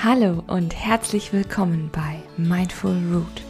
Hallo 0.00 0.44
und 0.46 0.76
herzlich 0.76 1.32
willkommen 1.32 1.90
bei 1.92 2.22
Mindful 2.36 2.92
Root. 3.12 3.42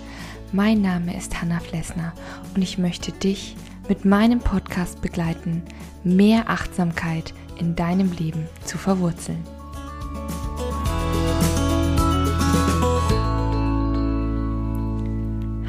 Mein 0.52 0.80
Name 0.80 1.16
ist 1.16 1.42
Hanna 1.42 1.60
Flessner 1.60 2.14
und 2.54 2.62
ich 2.62 2.78
möchte 2.78 3.12
dich 3.12 3.54
mit 3.88 4.04
meinem 4.04 4.38
Podcast 4.38 5.02
begleiten, 5.02 5.62
mehr 6.04 6.48
Achtsamkeit 6.48 7.34
in 7.58 7.76
deinem 7.76 8.12
Leben 8.12 8.46
zu 8.64 8.78
verwurzeln. 8.78 9.44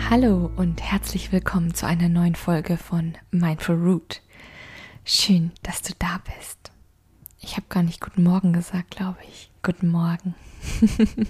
Hallo 0.09 0.49
und 0.55 0.81
herzlich 0.81 1.31
willkommen 1.33 1.73
zu 1.73 1.85
einer 1.87 2.07
neuen 2.07 2.35
Folge 2.35 2.77
von 2.77 3.15
Mindful 3.31 3.75
Root. 3.75 4.21
Schön, 5.07 5.51
dass 5.61 5.83
du 5.83 5.93
da 5.99 6.19
bist. 6.35 6.71
Ich 7.39 7.57
habe 7.57 7.67
gar 7.69 7.83
nicht 7.83 8.01
Guten 8.01 8.23
Morgen 8.23 8.53
gesagt, 8.53 8.89
glaube 8.89 9.19
ich. 9.29 9.51
Guten 9.61 9.89
Morgen. 9.89 10.33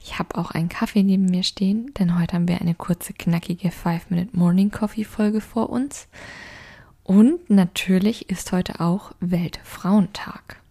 ich 0.00 0.18
habe 0.18 0.38
auch 0.38 0.52
einen 0.52 0.70
Kaffee 0.70 1.02
neben 1.02 1.26
mir 1.26 1.42
stehen, 1.42 1.92
denn 1.98 2.18
heute 2.18 2.32
haben 2.34 2.48
wir 2.48 2.62
eine 2.62 2.74
kurze, 2.74 3.12
knackige 3.12 3.68
5-Minute 3.68 4.34
Morning 4.34 4.70
Coffee 4.70 5.04
Folge 5.04 5.42
vor 5.42 5.68
uns. 5.68 6.08
Und 7.04 7.50
natürlich 7.50 8.30
ist 8.30 8.52
heute 8.52 8.80
auch 8.80 9.12
Weltfrauentag. 9.20 10.62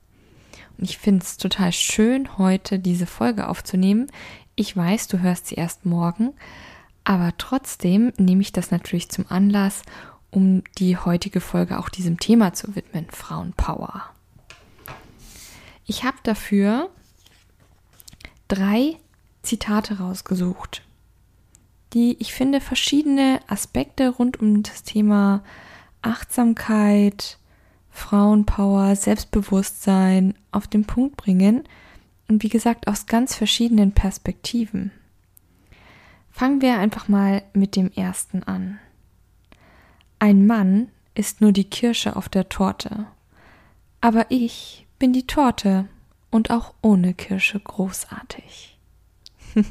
Und 0.80 0.90
ich 0.90 0.98
finde 0.98 1.24
es 1.24 1.38
total 1.38 1.72
schön, 1.72 2.40
heute 2.40 2.80
diese 2.80 3.06
Folge 3.06 3.48
aufzunehmen. 3.48 4.08
Ich 4.56 4.76
weiß, 4.76 5.08
du 5.08 5.20
hörst 5.20 5.46
sie 5.46 5.56
erst 5.56 5.86
morgen, 5.86 6.34
aber 7.04 7.34
trotzdem 7.38 8.12
nehme 8.18 8.42
ich 8.42 8.52
das 8.52 8.72
natürlich 8.72 9.10
zum 9.10 9.26
Anlass, 9.30 9.84
um 10.36 10.64
die 10.78 10.98
heutige 10.98 11.40
Folge 11.40 11.80
auch 11.80 11.88
diesem 11.88 12.20
Thema 12.20 12.54
zu 12.54 12.76
widmen, 12.76 13.08
Frauenpower. 13.10 14.04
Ich 15.86 16.04
habe 16.04 16.18
dafür 16.24 16.90
drei 18.48 18.98
Zitate 19.44 20.00
rausgesucht, 20.00 20.82
die 21.94 22.18
ich 22.20 22.34
finde 22.34 22.60
verschiedene 22.60 23.40
Aspekte 23.48 24.10
rund 24.10 24.40
um 24.40 24.62
das 24.62 24.84
Thema 24.84 25.42
Achtsamkeit, 26.02 27.38
Frauenpower, 27.90 28.96
Selbstbewusstsein 28.96 30.36
auf 30.52 30.68
den 30.68 30.84
Punkt 30.86 31.16
bringen 31.16 31.64
und 32.28 32.44
wie 32.44 32.50
gesagt 32.50 32.88
aus 32.88 33.06
ganz 33.06 33.36
verschiedenen 33.36 33.94
Perspektiven. 33.94 34.92
Fangen 36.32 36.62
wir 36.62 36.78
einfach 36.80 37.08
mal 37.08 37.44
mit 37.54 37.78
dem 37.78 37.90
ersten 37.94 38.44
an. 38.44 38.80
Ein 40.20 40.48
Mann 40.48 40.90
ist 41.14 41.42
nur 41.42 41.52
die 41.52 41.70
Kirsche 41.70 42.16
auf 42.16 42.30
der 42.30 42.50
Torte, 42.50 43.08
aber 44.02 44.26
ich 44.30 44.86
bin 45.00 45.14
die 45.14 45.28
Torte 45.28 45.88
und 46.32 46.52
auch 46.52 46.74
ohne 46.82 47.14
Kirsche 47.14 47.60
großartig. 47.60 48.78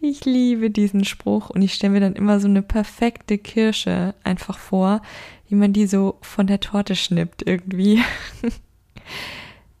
ich 0.00 0.24
liebe 0.24 0.70
diesen 0.70 1.04
Spruch 1.04 1.50
und 1.50 1.62
ich 1.62 1.74
stelle 1.74 1.94
mir 1.94 2.00
dann 2.00 2.14
immer 2.14 2.40
so 2.40 2.48
eine 2.48 2.62
perfekte 2.62 3.38
Kirsche 3.38 4.14
einfach 4.24 4.58
vor, 4.58 5.02
wie 5.48 5.54
man 5.54 5.72
die 5.72 5.86
so 5.86 6.18
von 6.22 6.46
der 6.46 6.60
Torte 6.60 6.96
schnippt 6.96 7.46
irgendwie. 7.46 8.02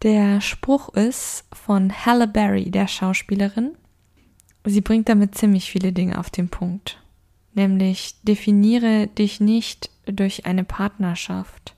Der 0.02 0.40
Spruch 0.40 0.88
ist 0.94 1.44
von 1.52 2.04
Halle 2.04 2.26
Berry, 2.26 2.72
der 2.72 2.88
Schauspielerin, 2.88 3.76
Sie 4.64 4.80
bringt 4.80 5.08
damit 5.08 5.34
ziemlich 5.34 5.70
viele 5.70 5.92
Dinge 5.92 6.18
auf 6.18 6.30
den 6.30 6.48
Punkt. 6.48 7.01
Nämlich 7.54 8.16
definiere 8.22 9.08
dich 9.08 9.40
nicht 9.40 9.90
durch 10.06 10.46
eine 10.46 10.64
Partnerschaft, 10.64 11.74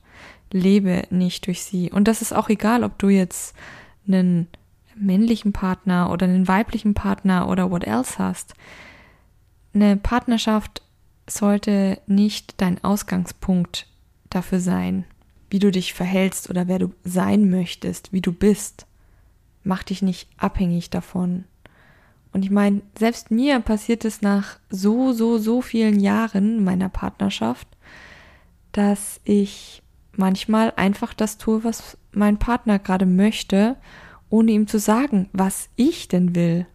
lebe 0.51 1.03
nicht 1.09 1.47
durch 1.47 1.63
sie. 1.63 1.91
Und 1.91 2.07
das 2.07 2.21
ist 2.21 2.33
auch 2.33 2.49
egal, 2.49 2.83
ob 2.83 2.97
du 2.97 3.09
jetzt 3.09 3.55
einen 4.07 4.47
männlichen 4.95 5.51
Partner 5.51 6.09
oder 6.11 6.25
einen 6.25 6.47
weiblichen 6.47 6.93
Partner 6.93 7.49
oder 7.49 7.69
what 7.69 7.83
else 7.83 8.17
hast. 8.17 8.53
Eine 9.73 9.97
Partnerschaft 9.97 10.81
sollte 11.27 11.99
nicht 12.07 12.61
dein 12.61 12.81
Ausgangspunkt 12.83 13.87
dafür 14.29 14.59
sein, 14.59 15.05
wie 15.49 15.59
du 15.59 15.71
dich 15.71 15.93
verhältst 15.93 16.49
oder 16.49 16.67
wer 16.67 16.79
du 16.79 16.93
sein 17.03 17.49
möchtest, 17.49 18.13
wie 18.13 18.21
du 18.21 18.31
bist. 18.31 18.85
Mach 19.63 19.83
dich 19.83 20.01
nicht 20.01 20.29
abhängig 20.37 20.89
davon. 20.89 21.45
Und 22.35 22.43
ich 22.43 22.51
meine, 22.51 22.81
selbst 22.99 23.31
mir 23.31 23.57
passiert 23.61 24.03
es 24.03 24.21
nach 24.21 24.59
so, 24.69 25.13
so, 25.13 25.37
so 25.37 25.61
vielen 25.61 26.01
Jahren 26.01 26.65
meiner 26.65 26.89
Partnerschaft, 26.89 27.65
dass 28.73 29.21
ich 29.23 29.81
manchmal 30.17 30.73
einfach 30.75 31.13
das 31.13 31.37
tue, 31.37 31.63
was 31.63 31.97
mein 32.11 32.37
Partner 32.37 32.77
gerade 32.77 33.05
möchte, 33.05 33.77
ohne 34.29 34.51
ihm 34.51 34.67
zu 34.67 34.79
sagen, 34.79 35.29
was 35.31 35.69
ich 35.77 36.09
denn 36.09 36.35
will. 36.35 36.67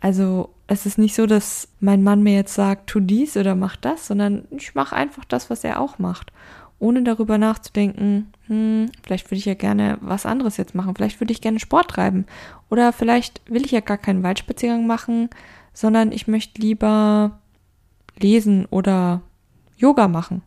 Also 0.00 0.54
es 0.68 0.86
ist 0.86 0.96
nicht 0.96 1.14
so, 1.14 1.26
dass 1.26 1.68
mein 1.80 2.02
Mann 2.02 2.22
mir 2.22 2.36
jetzt 2.36 2.54
sagt, 2.54 2.88
tu 2.88 3.00
dies 3.00 3.36
oder 3.36 3.54
mach 3.54 3.76
das, 3.76 4.06
sondern 4.06 4.46
ich 4.48 4.74
mache 4.74 4.96
einfach 4.96 5.26
das, 5.26 5.50
was 5.50 5.64
er 5.64 5.82
auch 5.82 5.98
macht 5.98 6.32
ohne 6.82 7.02
darüber 7.04 7.38
nachzudenken, 7.38 8.32
hm, 8.48 8.90
vielleicht 9.02 9.30
würde 9.30 9.38
ich 9.38 9.44
ja 9.44 9.54
gerne 9.54 9.98
was 10.00 10.26
anderes 10.26 10.56
jetzt 10.56 10.74
machen, 10.74 10.94
vielleicht 10.96 11.20
würde 11.20 11.32
ich 11.32 11.40
gerne 11.40 11.60
Sport 11.60 11.92
treiben 11.92 12.26
oder 12.70 12.92
vielleicht 12.92 13.40
will 13.46 13.64
ich 13.64 13.70
ja 13.70 13.80
gar 13.80 13.98
keinen 13.98 14.24
Waldspaziergang 14.24 14.84
machen, 14.86 15.30
sondern 15.72 16.10
ich 16.10 16.26
möchte 16.26 16.60
lieber 16.60 17.38
lesen 18.18 18.66
oder 18.66 19.22
Yoga 19.76 20.08
machen. 20.08 20.42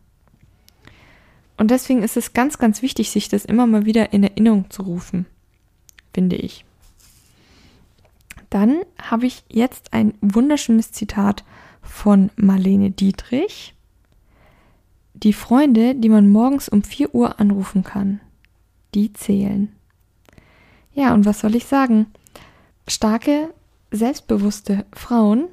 Und 1.56 1.70
deswegen 1.70 2.02
ist 2.02 2.18
es 2.18 2.34
ganz, 2.34 2.58
ganz 2.58 2.82
wichtig, 2.82 3.10
sich 3.10 3.30
das 3.30 3.46
immer 3.46 3.66
mal 3.66 3.86
wieder 3.86 4.12
in 4.12 4.22
Erinnerung 4.22 4.68
zu 4.68 4.82
rufen, 4.82 5.24
finde 6.12 6.36
ich. 6.36 6.66
Dann 8.50 8.80
habe 9.00 9.24
ich 9.24 9.42
jetzt 9.48 9.94
ein 9.94 10.12
wunderschönes 10.20 10.92
Zitat 10.92 11.44
von 11.80 12.30
Marlene 12.36 12.90
Dietrich 12.90 13.75
die 15.22 15.32
Freunde, 15.32 15.94
die 15.94 16.08
man 16.08 16.28
morgens 16.28 16.68
um 16.68 16.82
4 16.82 17.14
Uhr 17.14 17.40
anrufen 17.40 17.82
kann, 17.82 18.20
die 18.94 19.12
zählen. 19.12 19.72
Ja, 20.92 21.14
und 21.14 21.24
was 21.24 21.40
soll 21.40 21.54
ich 21.54 21.66
sagen? 21.66 22.06
Starke, 22.86 23.52
selbstbewusste 23.90 24.84
Frauen 24.92 25.46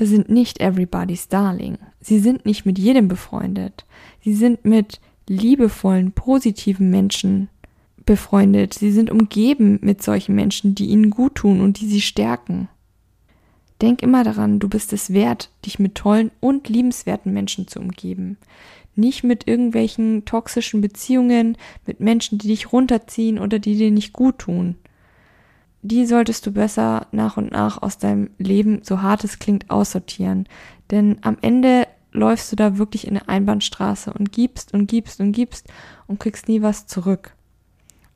sind 0.00 0.28
nicht 0.28 0.60
everybody's 0.60 1.28
darling. 1.28 1.78
Sie 2.00 2.18
sind 2.18 2.44
nicht 2.44 2.66
mit 2.66 2.78
jedem 2.78 3.08
befreundet. 3.08 3.86
Sie 4.22 4.34
sind 4.34 4.64
mit 4.64 5.00
liebevollen, 5.28 6.12
positiven 6.12 6.90
Menschen 6.90 7.48
befreundet. 8.04 8.74
Sie 8.74 8.92
sind 8.92 9.10
umgeben 9.10 9.78
mit 9.82 10.02
solchen 10.02 10.34
Menschen, 10.34 10.74
die 10.74 10.86
ihnen 10.86 11.10
gut 11.10 11.36
tun 11.36 11.60
und 11.60 11.80
die 11.80 11.88
sie 11.88 12.02
stärken. 12.02 12.68
Denk 13.82 14.02
immer 14.02 14.24
daran, 14.24 14.58
du 14.58 14.68
bist 14.68 14.92
es 14.92 15.12
wert, 15.12 15.50
dich 15.64 15.78
mit 15.78 15.96
tollen 15.96 16.30
und 16.40 16.68
liebenswerten 16.68 17.32
Menschen 17.32 17.66
zu 17.66 17.80
umgeben 17.80 18.38
nicht 18.96 19.24
mit 19.24 19.46
irgendwelchen 19.46 20.24
toxischen 20.24 20.80
Beziehungen, 20.80 21.56
mit 21.86 22.00
Menschen, 22.00 22.38
die 22.38 22.48
dich 22.48 22.72
runterziehen 22.72 23.38
oder 23.38 23.58
die 23.58 23.76
dir 23.76 23.90
nicht 23.90 24.12
gut 24.12 24.38
tun. 24.38 24.76
Die 25.82 26.06
solltest 26.06 26.46
du 26.46 26.52
besser 26.52 27.06
nach 27.12 27.36
und 27.36 27.52
nach 27.52 27.80
aus 27.80 27.98
deinem 27.98 28.30
Leben, 28.38 28.80
so 28.82 29.02
hart 29.02 29.22
es 29.24 29.38
klingt, 29.38 29.70
aussortieren. 29.70 30.48
Denn 30.90 31.18
am 31.22 31.36
Ende 31.42 31.86
läufst 32.12 32.50
du 32.50 32.56
da 32.56 32.78
wirklich 32.78 33.06
in 33.06 33.16
eine 33.16 33.28
Einbahnstraße 33.28 34.12
und 34.12 34.32
gibst 34.32 34.74
und 34.74 34.86
gibst 34.86 35.20
und 35.20 35.32
gibst 35.32 35.68
und 36.06 36.18
kriegst 36.18 36.48
nie 36.48 36.62
was 36.62 36.86
zurück. 36.86 37.34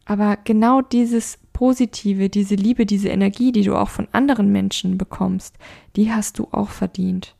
Aber 0.04 0.38
genau 0.42 0.80
dieses 0.80 1.38
Positive, 1.52 2.30
diese 2.30 2.54
Liebe, 2.54 2.86
diese 2.86 3.10
Energie, 3.10 3.52
die 3.52 3.62
du 3.62 3.76
auch 3.76 3.90
von 3.90 4.08
anderen 4.12 4.50
Menschen 4.50 4.98
bekommst, 4.98 5.56
die 5.94 6.10
hast 6.10 6.38
du 6.38 6.48
auch 6.50 6.70
verdient. 6.70 7.36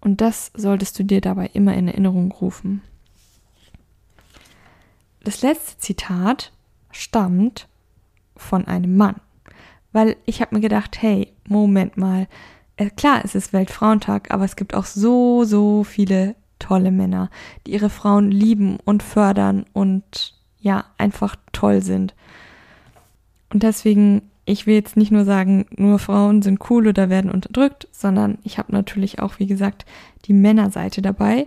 Und 0.00 0.20
das 0.20 0.50
solltest 0.54 0.98
du 0.98 1.04
dir 1.04 1.20
dabei 1.20 1.50
immer 1.52 1.74
in 1.74 1.88
Erinnerung 1.88 2.32
rufen. 2.32 2.82
Das 5.22 5.42
letzte 5.42 5.78
Zitat 5.78 6.52
stammt 6.90 7.68
von 8.36 8.66
einem 8.66 8.96
Mann, 8.96 9.16
weil 9.92 10.16
ich 10.24 10.40
habe 10.40 10.54
mir 10.54 10.62
gedacht, 10.62 11.02
hey, 11.02 11.32
Moment 11.46 11.96
mal, 11.98 12.26
äh, 12.76 12.88
klar, 12.88 13.20
es 13.24 13.34
ist 13.34 13.52
Weltfrauentag, 13.52 14.30
aber 14.30 14.44
es 14.44 14.56
gibt 14.56 14.74
auch 14.74 14.86
so, 14.86 15.44
so 15.44 15.84
viele 15.84 16.34
tolle 16.58 16.90
Männer, 16.90 17.30
die 17.66 17.72
ihre 17.72 17.90
Frauen 17.90 18.30
lieben 18.30 18.78
und 18.84 19.02
fördern 19.02 19.66
und 19.72 20.34
ja, 20.58 20.84
einfach 20.96 21.36
toll 21.52 21.82
sind. 21.82 22.14
Und 23.52 23.62
deswegen 23.62 24.29
ich 24.44 24.66
will 24.66 24.74
jetzt 24.74 24.96
nicht 24.96 25.12
nur 25.12 25.24
sagen, 25.24 25.66
nur 25.76 25.98
Frauen 25.98 26.42
sind 26.42 26.70
cool 26.70 26.88
oder 26.88 27.10
werden 27.10 27.30
unterdrückt, 27.30 27.88
sondern 27.92 28.38
ich 28.42 28.58
habe 28.58 28.72
natürlich 28.72 29.20
auch, 29.20 29.38
wie 29.38 29.46
gesagt, 29.46 29.84
die 30.24 30.32
Männerseite 30.32 31.02
dabei. 31.02 31.46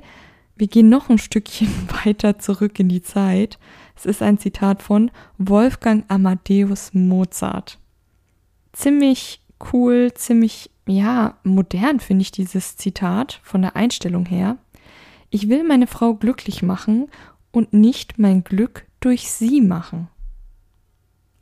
Wir 0.56 0.68
gehen 0.68 0.90
noch 0.90 1.10
ein 1.10 1.18
Stückchen 1.18 1.70
weiter 2.06 2.40
zurück 2.40 2.80
in 2.80 2.90
die 2.90 3.02
Zeit. 3.02 3.58
Es 3.96 4.06
ist 4.06 4.22
ein 4.22 4.38
Zitat 4.38 4.82
von 4.82 5.12
Wolfgang 5.38 6.06
Amadeus 6.08 6.94
Mozart. 6.94 7.80
Ziemlich 8.72 9.42
cool, 9.72 10.14
ziemlich, 10.14 10.72
ja, 10.88 11.38
modern 11.44 12.00
finde 12.00 12.24
ich 12.24 12.32
dieses 12.32 12.76
Zitat 12.78 13.40
von 13.44 13.62
der 13.62 13.76
Einstellung 13.76 14.26
her. 14.26 14.58
Ich 15.30 15.50
will 15.50 15.64
meine 15.64 15.88
Frau 15.88 16.14
glücklich 16.14 16.62
machen 16.62 17.08
und 17.52 17.74
nicht 17.74 18.20
mein 18.20 18.44
Glück 18.44 18.86
durch 19.00 19.32
sie 19.32 19.62
machen. 19.62 20.08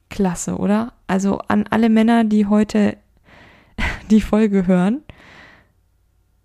Klasse, 0.09 0.57
oder? 0.57 0.93
Also 1.11 1.39
an 1.49 1.65
alle 1.69 1.89
Männer, 1.89 2.23
die 2.23 2.45
heute 2.45 2.95
die 4.09 4.21
Folge 4.21 4.65
hören, 4.65 5.03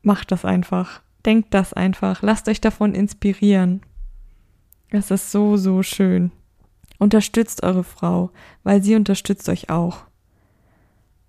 macht 0.03 0.33
das 0.33 0.45
einfach. 0.45 1.03
Denkt 1.25 1.55
das 1.55 1.73
einfach. 1.73 2.21
Lasst 2.21 2.49
euch 2.49 2.61
davon 2.61 2.93
inspirieren. 2.93 3.83
Es 4.89 5.13
ist 5.13 5.31
so, 5.31 5.57
so 5.57 5.85
schön. 5.85 6.33
Unterstützt 6.99 7.63
eure 7.63 7.85
Frau, 7.85 8.33
weil 8.65 8.83
sie 8.83 8.97
unterstützt 8.97 9.49
euch 9.49 9.71
auch. 9.71 9.99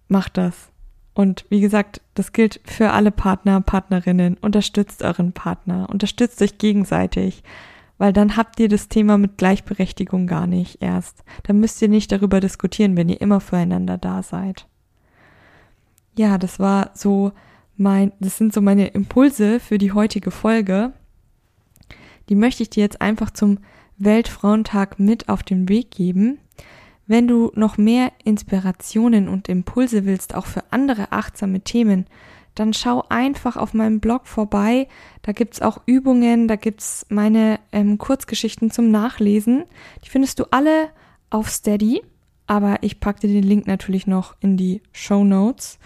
Macht 0.08 0.38
das. 0.38 0.70
Und 1.14 1.46
wie 1.50 1.62
gesagt, 1.62 2.02
das 2.16 2.34
gilt 2.34 2.60
für 2.66 2.90
alle 2.90 3.12
Partner, 3.12 3.62
Partnerinnen. 3.62 4.38
Unterstützt 4.38 5.04
euren 5.04 5.34
Partner, 5.34 5.88
unterstützt 5.92 6.42
euch 6.42 6.58
gegenseitig, 6.58 7.44
weil 7.98 8.14
dann 8.14 8.38
habt 8.38 8.60
ihr 8.60 8.70
das 8.70 8.90
Thema 8.90 9.18
mit 9.18 9.38
Gleichberechtigung 9.38 10.28
gar 10.28 10.48
nicht 10.48 10.82
erst. 10.82 11.24
Dann 11.44 11.60
müsst 11.60 11.82
ihr 11.82 11.90
nicht 11.90 12.12
darüber 12.12 12.40
diskutieren, 12.40 12.96
wenn 12.96 13.10
ihr 13.10 13.22
immer 13.22 13.40
füreinander 13.40 13.98
da 13.98 14.22
seid. 14.24 14.68
Ja, 16.16 16.38
das 16.38 16.60
war 16.60 16.92
so 16.94 17.32
mein, 17.76 18.12
das 18.20 18.38
sind 18.38 18.54
so 18.54 18.62
meine 18.62 18.88
Impulse 18.88 19.60
für 19.60 19.78
die 19.78 19.92
heutige 19.92 20.32
Folge. 20.32 20.94
Die 22.30 22.36
möchte 22.36 22.64
ich 22.64 22.70
dir 22.70 22.82
jetzt 22.82 23.02
einfach 23.02 23.32
zum 23.32 23.60
Weltfrauentag 23.98 25.00
mit 25.00 25.30
auf 25.30 25.44
den 25.44 25.70
Weg 25.70 25.92
geben. 25.92 26.40
Wenn 27.06 27.28
du 27.28 27.52
noch 27.56 27.78
mehr 27.78 28.12
Inspirationen 28.24 29.30
und 29.30 29.48
Impulse 29.48 30.06
willst, 30.06 30.36
auch 30.36 30.46
für 30.46 30.64
andere 30.72 31.12
achtsame 31.12 31.62
Themen, 31.62 32.06
dann 32.60 32.74
schau 32.74 33.04
einfach 33.10 33.56
auf 33.56 33.74
meinem 33.74 34.00
Blog 34.00 34.26
vorbei. 34.26 34.88
Da 35.22 35.32
gibt's 35.32 35.62
auch 35.62 35.82
Übungen, 35.86 36.48
da 36.48 36.56
gibt's 36.56 37.06
meine 37.10 37.60
ähm, 37.72 38.00
Kurzgeschichten 38.00 38.72
zum 38.72 38.90
Nachlesen. 38.90 39.66
Die 40.04 40.10
findest 40.10 40.40
du 40.40 40.46
alle 40.50 40.90
auf 41.30 41.50
Steady, 41.50 42.02
aber 42.48 42.78
ich 42.82 43.00
packe 43.00 43.22
dir 43.22 43.34
den 43.34 43.44
Link 43.44 43.68
natürlich 43.68 44.08
noch 44.08 44.36
in 44.40 44.58
die 44.58 44.82
Show 44.92 45.24
Notes. 45.24 45.78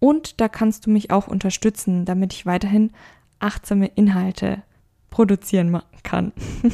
Und 0.00 0.40
da 0.40 0.48
kannst 0.48 0.86
du 0.86 0.90
mich 0.90 1.10
auch 1.10 1.28
unterstützen, 1.28 2.04
damit 2.04 2.34
ich 2.34 2.44
weiterhin 2.44 2.92
achtsame 3.38 3.86
Inhalte 3.86 4.62
produzieren 5.08 5.80
kann. 6.02 6.32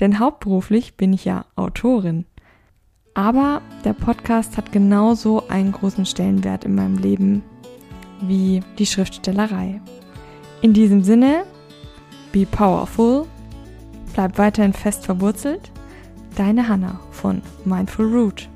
Denn 0.00 0.18
hauptberuflich 0.18 0.96
bin 0.96 1.12
ich 1.12 1.26
ja 1.26 1.44
Autorin. 1.56 2.24
Aber 3.12 3.60
der 3.84 3.92
Podcast 3.92 4.56
hat 4.56 4.72
genauso 4.72 5.46
einen 5.48 5.72
großen 5.72 6.06
Stellenwert 6.06 6.64
in 6.64 6.74
meinem 6.74 6.96
Leben 6.96 7.42
wie 8.20 8.60
die 8.78 8.86
Schriftstellerei. 8.86 9.80
In 10.60 10.72
diesem 10.72 11.02
Sinne, 11.02 11.44
be 12.32 12.46
powerful, 12.46 13.26
bleib 14.14 14.38
weiterhin 14.38 14.72
fest 14.72 15.04
verwurzelt. 15.04 15.70
Deine 16.36 16.68
Hanna 16.68 17.00
von 17.10 17.42
Mindful 17.64 18.06
Root. 18.06 18.48